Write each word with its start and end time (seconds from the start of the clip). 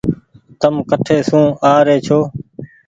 تم 0.61 0.73
ڪٺي 0.89 1.17
سون 1.29 1.45
آ 1.71 1.73
ري 1.85 1.97
ڇو۔ 2.05 2.19